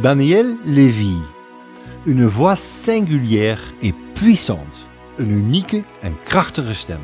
Daniel 0.00 0.58
Lévy. 0.66 1.16
Une 2.04 2.26
voix 2.26 2.54
singulière 2.54 3.60
et 3.80 3.94
puissante. 4.14 4.86
Een 5.16 5.30
unieke 5.30 5.82
en 6.00 6.16
krachtige 6.24 6.74
stem. 6.74 7.00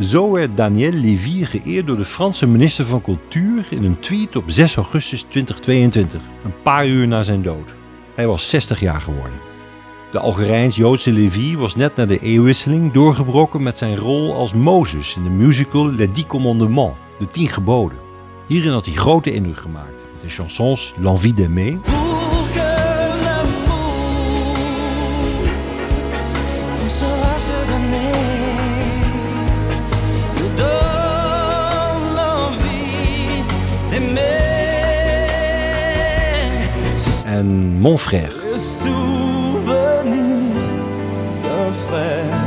Zo 0.00 0.32
werd 0.32 0.56
Daniel 0.56 0.92
Lévy 0.92 1.44
geëerd 1.44 1.86
door 1.86 1.96
de 1.96 2.04
Franse 2.04 2.46
minister 2.46 2.84
van 2.84 3.02
Cultuur 3.02 3.66
in 3.70 3.84
een 3.84 4.00
tweet 4.00 4.36
op 4.36 4.44
6 4.46 4.76
augustus 4.76 5.22
2022, 5.22 6.20
een 6.44 6.62
paar 6.62 6.86
uur 6.86 7.08
na 7.08 7.22
zijn 7.22 7.42
dood. 7.42 7.74
Hij 8.14 8.26
was 8.26 8.48
60 8.48 8.80
jaar 8.80 9.00
geworden. 9.00 9.38
De 10.10 10.18
Algerijns-Joodse 10.18 11.12
Lévy 11.12 11.56
was 11.56 11.76
net 11.76 11.96
na 11.96 12.06
de 12.06 12.18
eeuwwisseling 12.18 12.92
doorgebroken 12.92 13.62
met 13.62 13.78
zijn 13.78 13.96
rol 13.96 14.34
als 14.34 14.54
Mozes 14.54 15.16
in 15.16 15.22
de 15.22 15.30
musical 15.30 15.92
Les 15.92 16.12
Dix 16.12 16.26
Commandements, 16.26 16.96
de 17.18 17.26
Tien 17.26 17.48
Geboden. 17.48 17.98
Hierin 18.46 18.72
had 18.72 18.86
hij 18.86 18.94
grote 18.94 19.32
indruk 19.32 19.58
gemaakt 19.58 20.04
met 20.12 20.22
de 20.22 20.28
chansons 20.28 20.94
L'Envie 21.00 21.34
d'aimer 21.34 22.05
en 37.36 37.80
Mon 37.80 37.96
Frère. 37.96 38.32
le 38.50 38.56
souvenir 38.56 38.96
d'un 41.42 41.72
frère, 41.72 42.40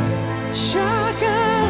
chacun 0.53 1.63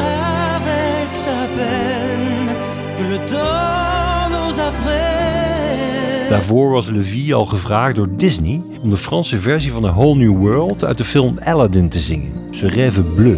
avec 0.55 1.09
sa 1.13 1.47
peine, 1.57 2.55
que 2.97 3.03
le 3.13 3.17
temps 3.17 4.29
nous 4.29 4.53
apprenne. 4.59 6.29
Daarvoor 6.29 6.71
was 6.71 6.89
Lévy 6.91 7.33
al 7.33 7.45
gevraagd 7.45 7.95
door 7.95 8.07
Disney 8.17 8.61
om 8.83 8.89
de 8.89 8.97
Franse 8.97 9.37
versie 9.37 9.71
van 9.71 9.85
A 9.85 9.91
Whole 9.91 10.15
New 10.15 10.37
World 10.37 10.83
uit 10.83 10.97
de 10.97 11.03
film 11.03 11.37
Aladdin 11.43 11.89
te 11.89 11.99
zingen. 11.99 12.31
Ce 12.51 12.67
rêve 12.67 13.01
bleu. 13.15 13.37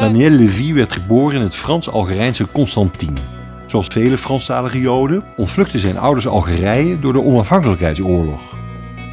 Daniel 0.00 0.30
Lévy 0.30 0.72
werd 0.72 0.92
geboren 0.92 1.36
in 1.36 1.42
het 1.42 1.54
Frans-Algerijnse 1.54 2.46
Constantine. 2.52 3.20
Zoals 3.66 3.86
vele 3.86 4.18
Franstalige 4.18 4.80
Joden 4.80 5.22
ontvluchtten 5.36 5.80
zijn 5.80 5.98
ouders 5.98 6.26
Algerije 6.26 6.98
door 6.98 7.12
de 7.12 7.22
onafhankelijkheidsoorlog. 7.22 8.40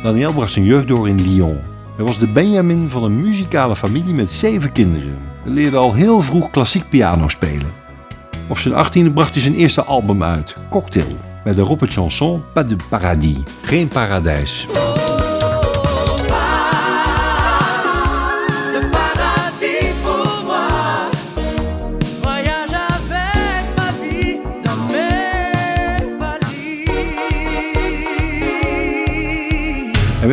Daniel 0.04 0.34
bracht 0.34 0.52
zijn 0.52 0.66
jeugd 0.66 0.88
door 0.88 1.08
in 1.08 1.22
Lyon. 1.22 1.60
Hij 1.96 2.06
was 2.06 2.20
de 2.20 2.28
Benjamin 2.28 2.90
van 2.90 3.04
een 3.04 3.22
muzikale 3.22 3.76
familie 3.76 4.14
met 4.14 4.32
zeven 4.32 4.72
kinderen. 4.72 5.18
Hij 5.44 5.52
leerde 5.52 5.78
al 5.78 5.94
heel 5.94 6.22
vroeg 6.22 6.50
klassiek 6.50 6.90
piano 6.90 7.28
spelen. 7.28 7.72
Op 8.48 8.58
zijn 8.58 8.74
achttiende 8.74 9.12
bracht 9.12 9.34
hij 9.34 9.42
zijn 9.42 9.56
eerste 9.56 9.84
album 9.84 10.24
uit, 10.24 10.56
Cocktail, 10.70 11.18
met 11.44 11.56
daarop 11.56 11.80
het 11.80 11.94
chanson 11.94 12.44
Pas 12.54 12.68
de 12.68 12.76
Paradis, 12.90 13.38
geen 13.62 13.88
paradijs. 13.88 14.68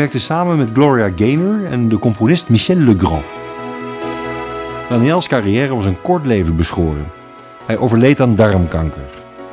Werkte 0.04 0.22
samen 0.22 0.56
met 0.56 0.70
Gloria 0.72 1.10
Gaynor 1.16 1.65
en 1.65 1.88
de 1.88 1.98
componist 1.98 2.48
Michel 2.48 2.76
Legrand. 2.76 3.25
Daniels 4.88 5.28
carrière 5.28 5.75
was 5.75 5.87
een 5.87 6.00
kort 6.00 6.26
leven 6.26 6.56
beschoren. 6.56 7.06
Hij 7.66 7.78
overleed 7.78 8.20
aan 8.20 8.37
darmkanker. 8.37 9.03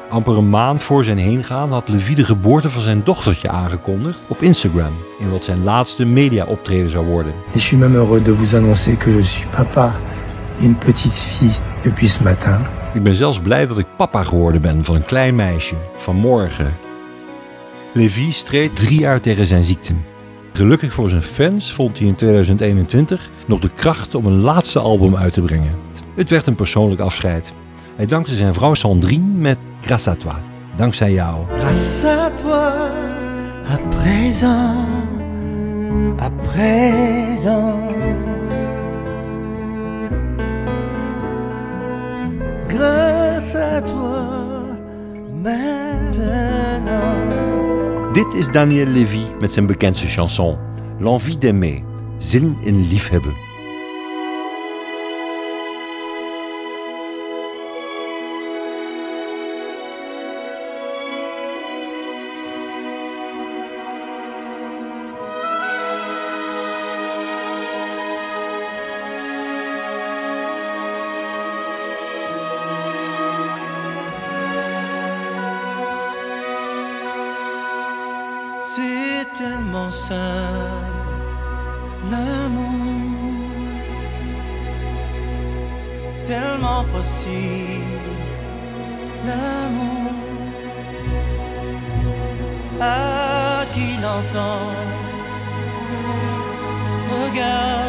Amper 0.10 0.38
een 0.38 0.50
maand 0.50 0.84
voor 0.84 1.04
zijn 1.04 1.18
heengaan 1.18 1.72
had 1.72 1.90
Levi 1.90 2.16
de 2.16 2.24
geboorte 2.24 2.70
van 2.70 2.82
zijn 2.82 3.04
dochtertje 3.04 3.50
aangekondigd 3.50 4.20
op 4.28 4.42
Instagram, 4.42 4.94
in 5.20 5.32
wat 5.32 5.44
zijn 5.44 5.64
laatste 5.64 6.06
media-optreden 6.06 6.90
zou 6.90 7.06
worden. 7.06 7.34
Suis 7.56 7.80
même 7.80 7.96
heureux 7.96 8.24
de 8.24 8.36
vous 8.36 8.54
annoncer 8.54 8.98
que 8.98 9.12
je 9.12 9.24
suis 9.24 9.48
papa 9.56 9.96
d'une 10.60 10.76
petite 10.76 11.22
fille 11.22 11.56
depuis 11.84 12.14
ce 12.14 12.24
matin. 12.24 12.60
Ik 12.94 13.04
ben 13.04 13.16
zelfs 13.16 13.40
blij 13.40 13.68
dat 13.68 13.78
ik 13.78 13.88
papa 13.98 14.24
geworden 14.24 14.62
ben 14.62 14.84
van 14.84 14.96
een 14.96 15.06
klein 15.06 15.36
meisje, 15.36 15.76
vanmorgen. 15.96 16.74
Levi 17.92 18.32
streed 18.32 18.76
drie 18.76 19.00
jaar 19.00 19.22
tegen 19.22 19.46
zijn 19.46 19.64
ziekte. 19.64 19.94
Gelukkig 20.54 20.94
voor 20.94 21.10
zijn 21.10 21.22
fans 21.22 21.72
vond 21.72 21.98
hij 21.98 22.08
in 22.08 22.16
2021 22.16 23.30
nog 23.48 23.60
de 23.60 23.70
kracht 23.70 24.16
om 24.16 24.26
een 24.26 24.42
laatste 24.42 24.80
album 24.80 25.16
uit 25.16 25.34
te 25.34 25.42
brengen. 25.42 25.76
Het 26.16 26.30
werd 26.30 26.48
een 26.48 26.56
persoonlijk 26.56 27.02
afscheid. 27.02 27.54
Hij 27.96 28.06
dankte 28.06 28.36
zijn 28.36 28.54
vrouw 28.54 28.74
Sandrine 28.74 29.34
met 29.34 29.58
Grâce 29.82 30.08
à 30.08 30.16
toi. 30.16 30.36
Dankzij 30.76 31.12
jou. 31.12 31.36
Grâce 31.58 32.06
à 32.06 32.30
toi, 32.42 32.72
à 33.68 33.78
présent, 33.90 34.88
à 36.20 36.30
présent. 36.30 37.80
Grâce 42.68 43.56
à 43.56 43.82
toi, 43.82 44.24
maintenant. 45.44 47.51
Dit 48.12 48.34
is 48.34 48.48
Daniel 48.48 48.88
Lévy 48.88 49.24
met 49.40 49.52
zijn 49.52 49.66
bekendste 49.66 50.08
chanson 50.08 50.58
L'envie 51.00 51.38
d'aimer, 51.38 51.82
zin 52.18 52.58
in 52.62 52.88
liefhebben. 52.88 53.51
C'est 78.74 79.28
tellement 79.34 79.90
simple, 79.90 80.16
l'amour, 82.10 83.50
tellement 86.24 86.86
possible, 86.86 88.16
l'amour, 89.26 90.14
à 92.80 93.66
qui 93.74 93.98
l'entend, 94.02 94.70
regarde 97.12 97.81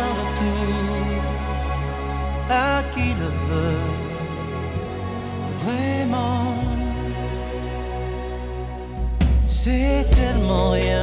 C'est 9.65 10.05
tellement 10.11 10.71
rien 10.71 11.01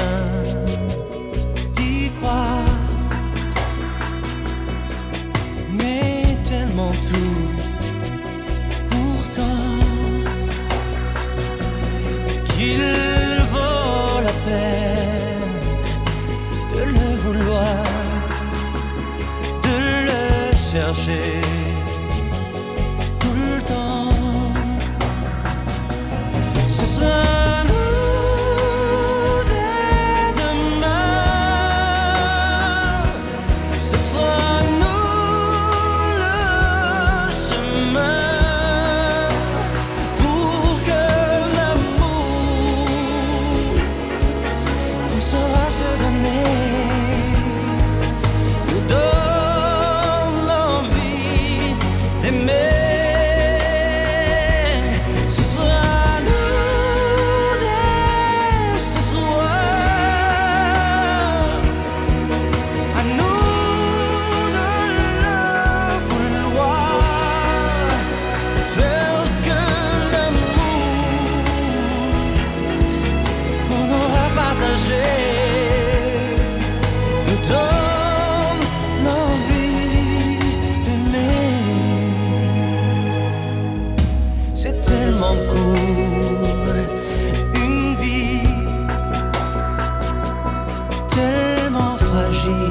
d'y 1.75 2.11
croire, 2.19 2.65
mais 5.71 6.37
tellement 6.43 6.91
tout. 7.09 7.47
Pourtant, 8.89 9.79
qu'il 12.49 12.83
vaut 13.53 14.19
la 14.27 14.35
peine 14.45 15.55
de 16.73 16.81
le 16.95 17.07
vouloir, 17.23 17.83
de 19.63 19.75
le 20.09 20.57
chercher 20.57 21.68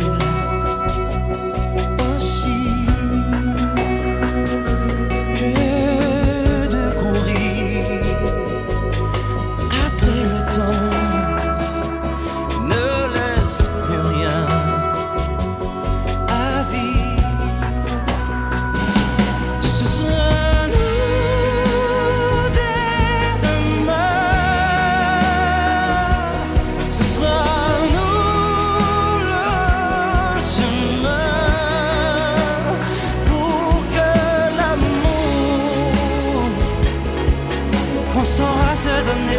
you. 0.00 0.27
qu'on 38.18 38.24
saura 38.24 38.74
se 38.74 39.04
donner 39.06 39.37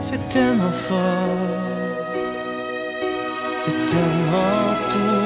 C'est 0.00 0.28
tellement 0.30 0.72
fort, 0.72 1.28
c'est 3.62 3.78
tellement 3.90 4.74
tout. 4.90 5.17